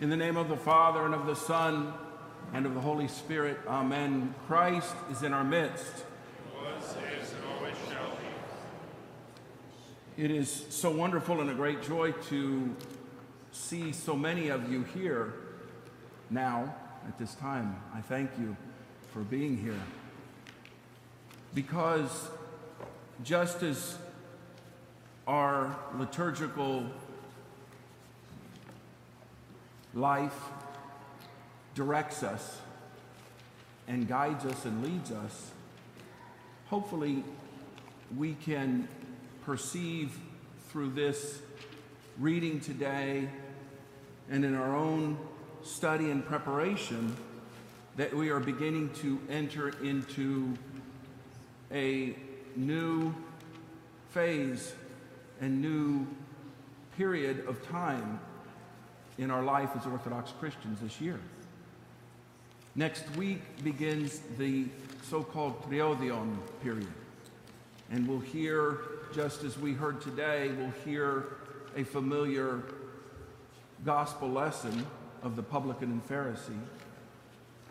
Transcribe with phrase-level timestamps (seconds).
[0.00, 1.92] In the name of the Father, and of the Son,
[2.54, 4.32] and of the Holy Spirit, amen.
[4.46, 5.92] Christ is in our midst.
[6.54, 6.84] was,
[7.20, 8.10] is, and always shall
[10.16, 10.22] be.
[10.22, 12.76] It is so wonderful and a great joy to
[13.50, 15.34] see so many of you here
[16.30, 16.76] now
[17.08, 17.82] at this time.
[17.92, 18.56] I thank you
[19.12, 19.80] for being here.
[21.56, 22.30] Because
[23.24, 23.98] just as
[25.26, 26.86] our liturgical
[29.98, 30.38] life
[31.74, 32.58] directs us
[33.88, 35.50] and guides us and leads us,
[36.66, 37.24] hopefully
[38.16, 38.86] we can
[39.44, 40.16] perceive
[40.68, 41.40] through this
[42.18, 43.28] reading today
[44.30, 45.18] and in our own
[45.62, 47.16] study and preparation
[47.96, 50.56] that we are beginning to enter into
[51.72, 52.14] a
[52.54, 53.14] new
[54.10, 54.72] phase
[55.40, 56.06] and new
[56.96, 58.20] period of time
[59.18, 61.20] in our life as Orthodox Christians this year.
[62.74, 64.66] Next week begins the
[65.02, 66.92] so called Triodion period.
[67.90, 68.78] And we'll hear,
[69.14, 71.24] just as we heard today, we'll hear
[71.76, 72.62] a familiar
[73.84, 74.86] gospel lesson
[75.22, 76.60] of the publican and Pharisee.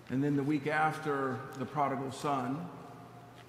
[0.09, 2.67] And then the week after, the prodigal son.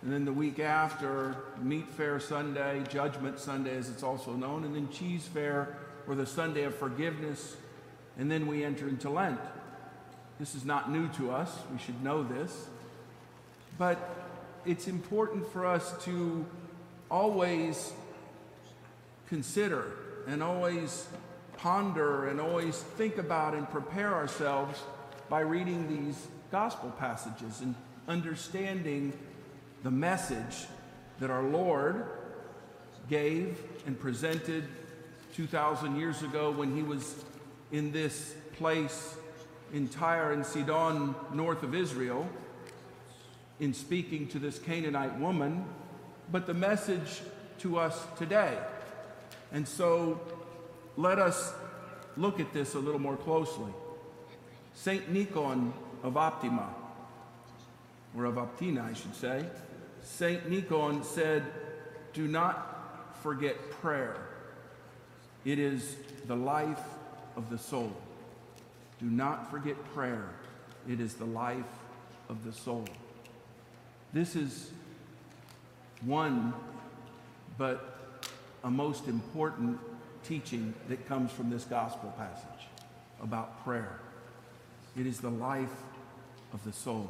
[0.03, 4.65] And then the week after, Meatfare Sunday, Judgment Sunday, as it's also known.
[4.65, 5.75] And then Cheesefare,
[6.07, 7.57] or the Sunday of Forgiveness.
[8.19, 9.41] And then we enter into Lent.
[10.39, 11.57] This is not new to us.
[11.73, 12.69] We should know this.
[13.79, 13.99] But
[14.67, 16.45] it's important for us to
[17.11, 17.93] always
[19.29, 19.93] consider
[20.27, 21.07] and always
[21.57, 24.81] ponder and always think about and prepare ourselves
[25.29, 27.75] by reading these gospel passages and
[28.07, 29.13] understanding
[29.83, 30.67] the message
[31.21, 32.05] that our Lord
[33.09, 34.65] gave and presented
[35.35, 37.25] 2,000 years ago when he was
[37.73, 39.17] in this place
[39.73, 42.29] in Tyre and Sidon, north of Israel,
[43.61, 45.65] in speaking to this Canaanite woman,
[46.31, 47.21] but the message
[47.59, 48.57] to us today.
[49.53, 50.21] And so
[50.97, 51.53] let us
[52.17, 53.73] look at this a little more closely.
[54.75, 55.11] St.
[55.11, 56.75] Nikon of Optima,
[58.17, 59.45] or of Optina, I should say,
[60.03, 60.49] St.
[60.49, 61.45] Nikon said,
[62.12, 64.17] Do not forget prayer.
[65.45, 65.97] It is
[66.27, 66.81] the life
[67.38, 67.93] of the soul.
[68.99, 70.28] Do not forget prayer.
[70.88, 71.65] It is the life
[72.28, 72.84] of the soul.
[74.12, 74.72] This is
[76.03, 76.53] one,
[77.56, 77.94] but
[78.65, 79.78] a most important
[80.25, 82.66] teaching that comes from this gospel passage
[83.22, 84.00] about prayer.
[84.98, 85.69] It is the life
[86.53, 87.09] of the soul.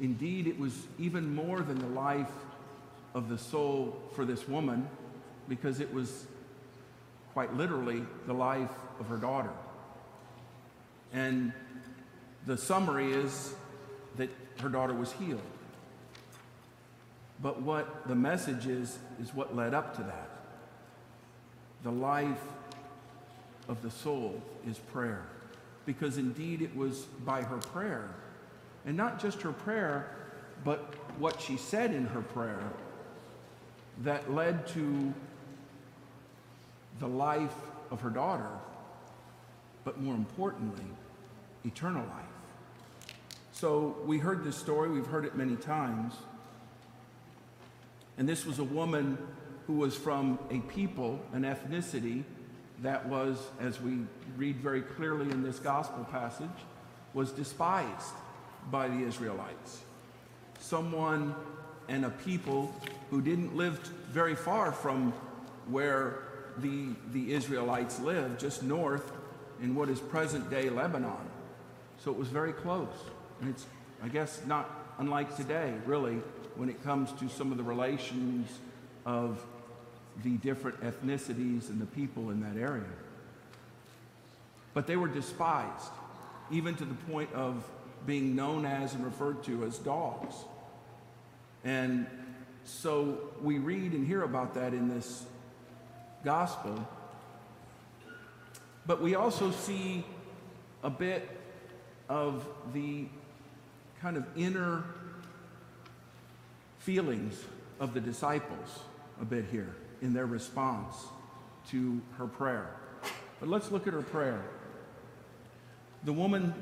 [0.00, 2.32] Indeed, it was even more than the life
[3.14, 4.88] of the soul for this woman
[5.48, 6.26] because it was
[7.32, 8.70] quite literally the life
[9.00, 9.50] of her daughter.
[11.12, 11.52] And
[12.46, 13.54] the summary is
[14.16, 14.30] that
[14.60, 15.40] her daughter was healed.
[17.42, 20.30] But what the message is, is what led up to that.
[21.82, 22.42] The life
[23.68, 25.24] of the soul is prayer.
[25.86, 28.10] Because indeed it was by her prayer,
[28.84, 30.14] and not just her prayer,
[30.64, 32.62] but what she said in her prayer,
[34.02, 35.12] that led to
[36.98, 37.54] the life
[37.90, 38.50] of her daughter,
[39.84, 40.84] but more importantly,
[41.64, 42.24] eternal life.
[43.52, 46.14] So we heard this story, we've heard it many times.
[48.16, 49.18] And this was a woman
[49.66, 52.24] who was from a people, an ethnicity
[52.82, 53.98] that was, as we
[54.36, 56.48] read very clearly in this gospel passage,
[57.12, 58.14] was despised
[58.70, 59.82] by the Israelites.
[60.58, 61.34] Someone
[61.88, 62.74] and a people
[63.10, 63.78] who didn't live
[64.10, 65.12] very far from
[65.68, 66.20] where
[66.58, 69.12] the, the Israelites lived, just north
[69.62, 71.28] in what is present day Lebanon.
[71.98, 72.88] So it was very close.
[73.40, 73.66] And it's,
[74.02, 76.20] I guess, not unlike today, really,
[76.56, 78.48] when it comes to some of the relations
[79.06, 79.44] of
[80.22, 82.84] the different ethnicities and the people in that area.
[84.74, 85.90] But they were despised,
[86.50, 87.64] even to the point of
[88.06, 90.34] being known as and referred to as dogs.
[91.64, 92.06] And
[92.64, 95.24] so we read and hear about that in this
[96.24, 96.86] gospel.
[98.86, 100.04] But we also see
[100.82, 101.28] a bit
[102.08, 103.06] of the
[104.00, 104.82] kind of inner
[106.78, 107.44] feelings
[107.78, 108.80] of the disciples
[109.20, 110.96] a bit here in their response
[111.70, 112.70] to her prayer.
[113.38, 114.42] But let's look at her prayer.
[116.04, 116.54] The woman,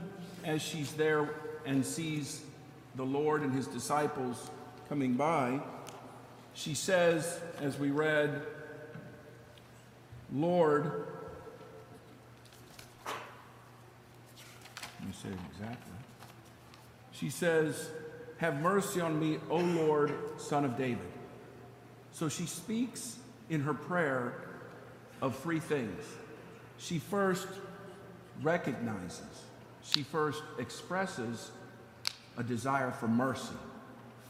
[0.44, 1.28] as she's there
[1.64, 2.42] and sees
[2.96, 4.50] the Lord and his disciples
[4.88, 5.60] coming by,
[6.54, 8.42] she says, as we read,
[10.32, 11.06] Lord,
[15.22, 15.92] say it exactly.
[17.12, 17.90] She says,
[18.38, 21.10] Have mercy on me, O Lord, son of David.
[22.12, 23.18] So she speaks
[23.50, 24.34] in her prayer
[25.20, 26.04] of three things.
[26.78, 27.48] She first
[28.42, 29.42] recognizes,
[29.82, 31.50] she first expresses
[32.36, 33.56] a desire for mercy.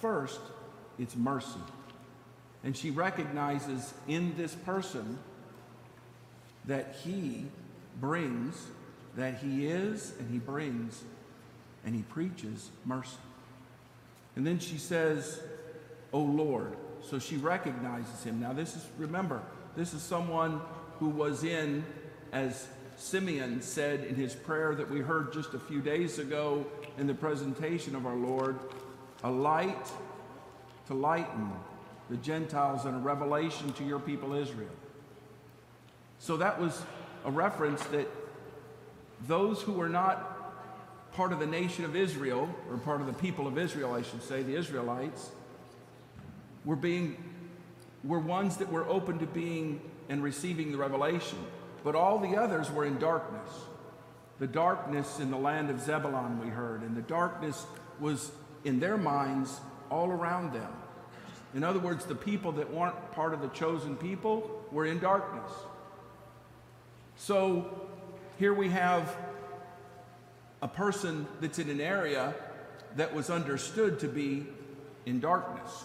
[0.01, 0.41] First,
[0.99, 1.61] it's mercy.
[2.65, 5.19] And she recognizes in this person
[6.65, 7.47] that he
[8.01, 8.67] brings,
[9.19, 11.03] that he is and he brings
[11.85, 13.17] and he preaches mercy.
[14.37, 15.41] And then she says,
[16.13, 16.77] O Lord.
[17.03, 18.41] So she recognizes him.
[18.41, 19.43] Now, this is, remember,
[19.77, 20.61] this is someone
[21.01, 21.85] who was in,
[22.33, 26.65] as Simeon said in his prayer that we heard just a few days ago
[26.97, 28.59] in the presentation of our Lord,
[29.25, 29.91] a light
[30.87, 31.51] to lighten
[32.09, 34.69] the Gentiles and a revelation to your people Israel.
[36.21, 36.83] So that was
[37.25, 38.09] a reference that
[39.27, 43.47] those who were not part of the nation of Israel, or part of the people
[43.47, 45.31] of Israel, I should say, the Israelites,
[46.65, 47.17] were being
[48.05, 51.39] were ones that were open to being and receiving the revelation.
[51.85, 53.51] But all the others were in darkness.
[54.39, 57.67] The darkness in the land of Zebulun, we heard, and the darkness
[57.99, 58.31] was
[58.65, 59.61] in their minds
[59.91, 60.73] all around them.
[61.55, 65.51] In other words, the people that weren't part of the chosen people were in darkness.
[67.17, 67.89] So
[68.39, 69.17] here we have
[70.63, 72.35] a person that's in an area
[72.97, 74.47] that was understood to be
[75.07, 75.85] in darkness,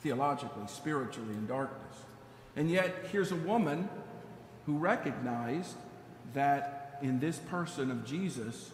[0.00, 1.96] theologically, spiritually in darkness.
[2.56, 3.88] And yet, here's a woman
[4.66, 5.74] who recognized
[6.34, 8.70] that in this person of Jesus,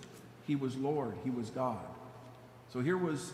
[0.46, 1.79] he was Lord, he was God.
[2.73, 3.32] So here was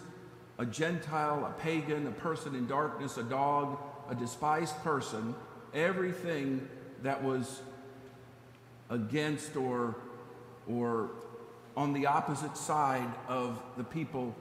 [0.59, 3.79] a Gentile, a pagan, a person in darkness, a dog,
[4.09, 5.35] a despised person,
[5.73, 6.69] everything
[7.03, 7.63] that was
[8.91, 9.97] against or,
[10.69, 11.11] or
[11.77, 14.35] on the opposite side of the people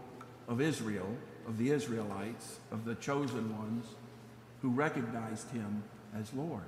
[0.47, 1.07] of Israel,
[1.47, 3.85] of the Israelites, of the chosen ones,
[4.61, 5.83] who recognized him
[6.19, 6.63] as Lord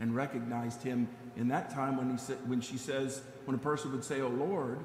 [0.00, 3.90] and recognized him in that time when, he sa- when she says, when a person
[3.92, 4.78] would say, Oh Lord,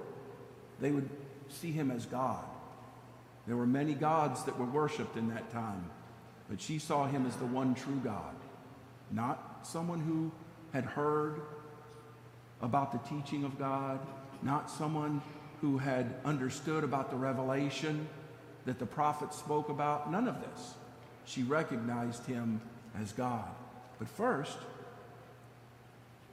[0.80, 1.10] they would
[1.50, 2.44] see him as God.
[3.46, 5.90] There were many gods that were worshiped in that time,
[6.50, 8.36] but she saw him as the one true God,
[9.12, 10.32] not someone who
[10.72, 11.42] had heard
[12.64, 14.00] about the teaching of God,
[14.42, 15.22] not someone
[15.62, 18.08] who had understood about the revelation
[18.66, 20.10] that the prophets spoke about.
[20.10, 20.74] None of this.
[21.26, 22.62] She recognized him
[23.00, 23.50] as God.
[24.00, 24.58] But first,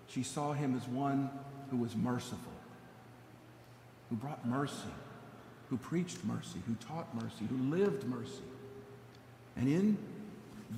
[0.06, 1.30] she saw him as one
[1.70, 2.52] who was merciful,
[4.08, 4.94] who brought mercy,
[5.68, 8.42] who preached mercy, who taught mercy, who lived mercy.
[9.56, 9.98] And in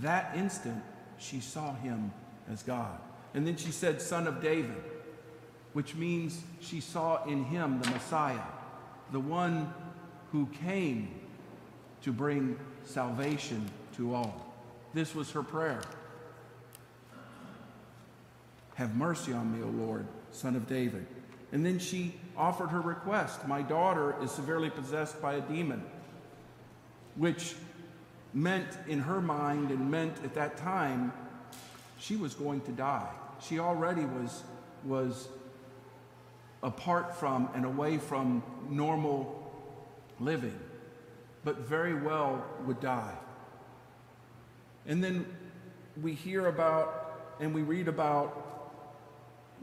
[0.00, 0.82] that instant,
[1.18, 2.12] she saw him
[2.50, 2.98] as God.
[3.34, 4.82] And then she said, Son of David,
[5.72, 8.42] which means she saw in him the Messiah,
[9.10, 9.72] the one
[10.30, 11.08] who came
[12.02, 14.54] to bring salvation to all.
[14.94, 15.80] This was her prayer.
[18.74, 21.06] Have mercy on me, O Lord, son of David.
[21.52, 25.82] And then she offered her request My daughter is severely possessed by a demon,
[27.16, 27.54] which
[28.34, 31.12] meant in her mind and meant at that time
[31.98, 33.10] she was going to die.
[33.40, 34.42] She already was,
[34.84, 35.28] was
[36.62, 39.38] apart from and away from normal
[40.20, 40.58] living,
[41.44, 43.14] but very well would die.
[44.86, 45.26] And then
[46.00, 46.98] we hear about
[47.40, 48.70] and we read about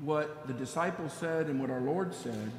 [0.02, 2.52] what the disciples said and what our Lord said.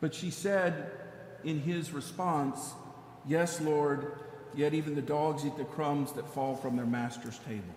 [0.00, 0.92] But she said
[1.44, 2.72] in his response,
[3.26, 4.12] Yes, Lord,
[4.54, 7.74] yet even the dogs eat the crumbs that fall from their master's table.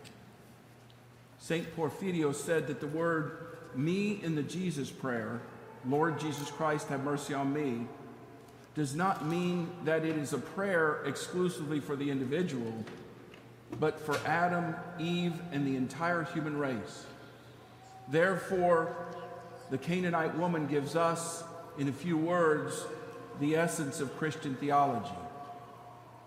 [1.42, 1.76] St.
[1.76, 3.32] Porphyrio said that the word
[3.76, 5.42] me in the Jesus prayer,
[5.88, 7.88] Lord Jesus Christ, have mercy on me,
[8.76, 12.72] does not mean that it is a prayer exclusively for the individual,
[13.80, 17.06] but for Adam, Eve, and the entire human race.
[18.08, 18.96] Therefore,
[19.72, 21.44] the Canaanite woman gives us,
[21.80, 22.86] in a few words,
[23.40, 25.10] the essence of Christian theology.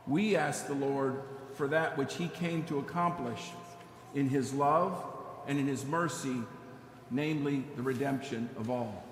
[0.09, 1.23] We ask the Lord
[1.54, 3.52] for that which he came to accomplish
[4.14, 4.97] in his love
[5.47, 6.37] and in his mercy,
[7.11, 9.04] namely the redemption of all.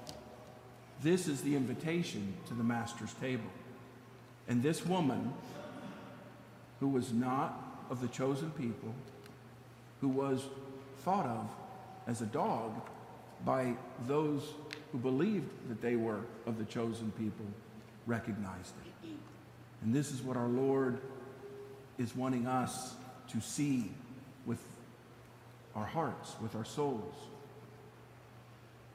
[1.03, 3.51] This is the invitation to the Master's table.
[4.49, 5.33] And this woman,
[6.81, 8.95] who was not of the chosen people,
[10.01, 10.45] who was
[10.99, 11.49] thought of
[12.07, 12.73] as a dog
[13.45, 13.75] by
[14.07, 14.43] those
[14.93, 17.47] who believed that they were of the chosen people,
[18.07, 19.09] recognized it.
[19.83, 21.01] And this is what our Lord
[21.99, 22.95] is wanting us
[23.31, 23.91] to see
[25.75, 27.15] our hearts, with our souls.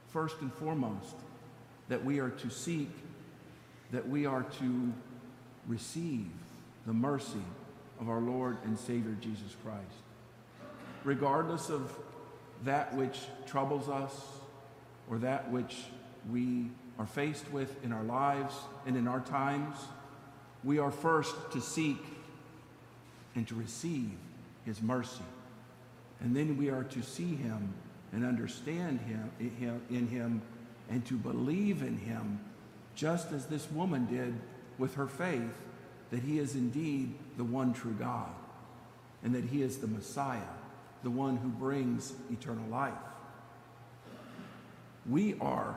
[0.10, 1.16] first and foremost,
[1.90, 2.90] that we are to seek,
[3.92, 4.94] that we are to
[5.68, 6.32] receive
[6.86, 7.44] the mercy
[8.00, 10.02] of our Lord and Savior Jesus Christ.
[11.04, 11.96] Regardless of
[12.64, 14.14] that which troubles us
[15.10, 15.84] or that which
[16.32, 18.56] we are faced with in our lives
[18.86, 19.76] and in our times,
[20.64, 22.04] we are first to seek
[23.36, 24.12] and to receive
[24.66, 25.24] his mercy.
[26.22, 27.74] And then we are to see him
[28.12, 29.32] and understand him,
[29.90, 30.42] in him
[30.90, 32.40] and to believe in him
[32.96, 34.34] just as this woman did
[34.78, 35.54] with her faith
[36.12, 38.30] that he is indeed the one true God
[39.24, 40.40] and that he is the Messiah,
[41.04, 42.94] the one who brings eternal life.
[45.10, 45.76] We are,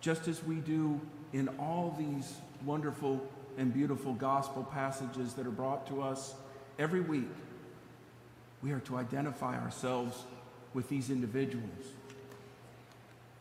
[0.00, 1.00] just as we do
[1.32, 2.34] in all these
[2.64, 3.20] wonderful
[3.56, 6.34] and beautiful gospel passages that are brought to us
[6.78, 7.28] every week,
[8.62, 10.24] we are to identify ourselves
[10.74, 11.86] with these individuals,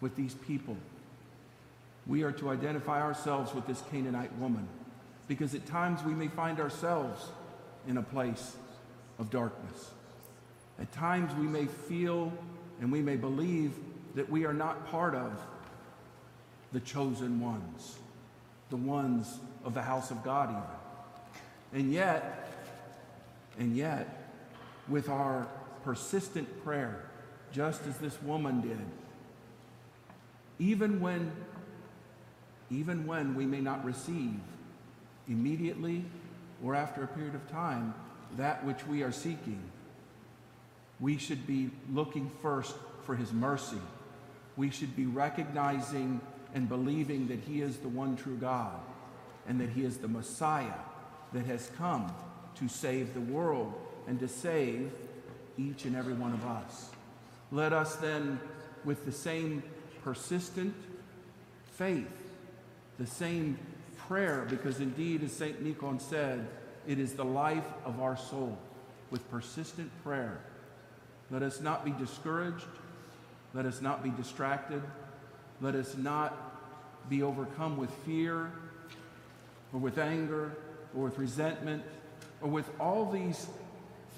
[0.02, 0.78] with these people.
[2.08, 4.68] We are to identify ourselves with this Canaanite woman
[5.28, 7.28] because at times we may find ourselves
[7.88, 8.56] in a place
[9.20, 9.92] of darkness.
[10.80, 12.32] At times we may feel
[12.82, 13.74] and we may believe
[14.16, 15.40] that we are not part of
[16.72, 17.98] the chosen ones,
[18.70, 21.84] the ones of the house of God, even.
[21.84, 22.52] And yet,
[23.60, 24.19] and yet,
[24.90, 25.48] with our
[25.84, 27.06] persistent prayer,
[27.52, 28.80] just as this woman did,
[30.60, 31.32] even when,
[32.70, 34.40] even when we may not receive
[35.28, 36.04] immediately
[36.64, 37.94] or after a period of time
[38.38, 39.62] that which we are seeking,
[41.00, 43.78] we should be looking first for his mercy.
[44.58, 46.20] We should be recognizing
[46.54, 48.78] and believing that he is the one true God
[49.48, 50.74] and that he is the Messiah
[51.34, 52.14] that has come
[52.56, 53.74] to save the world
[54.10, 54.92] and to save
[55.58, 56.90] each and every one of us.
[57.52, 58.40] Let us then,
[58.84, 59.62] with the same
[60.04, 60.74] persistent
[61.74, 62.08] faith,
[62.98, 63.60] the same
[64.08, 65.62] prayer, because indeed, as St.
[65.62, 66.48] Nikon said,
[66.88, 68.58] it is the life of our soul,
[69.12, 70.40] with persistent prayer.
[71.30, 72.66] Let us not be discouraged.
[73.54, 74.82] Let us not be distracted.
[75.62, 78.52] Let us not be overcome with fear
[79.72, 80.58] or with anger
[80.96, 81.84] or with resentment
[82.42, 83.48] or with all these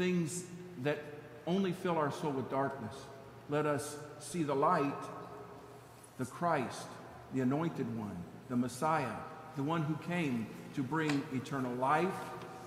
[0.02, 0.44] things
[0.82, 0.98] that
[1.46, 2.96] only fill our soul with darkness.
[3.52, 5.04] Let us see the light,
[6.18, 6.88] the Christ,
[7.36, 8.18] the anointed one,
[8.50, 9.14] the Messiah,
[9.56, 12.08] the one who came to bring eternal life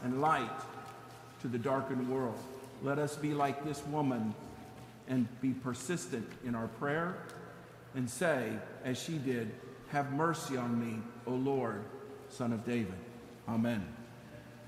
[0.05, 0.61] and light
[1.43, 2.39] to the darkened world.
[2.85, 4.33] Let us be like this woman
[5.09, 7.17] and be persistent in our prayer
[7.97, 8.53] and say,
[8.85, 9.51] as she did,
[9.89, 11.83] Have mercy on me, O Lord,
[12.29, 12.95] Son of David.
[13.49, 13.85] Amen.